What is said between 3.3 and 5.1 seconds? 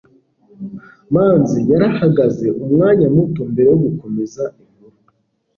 mbere yo gukomeza inkuru